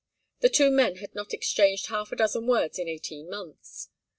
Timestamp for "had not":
0.95-1.31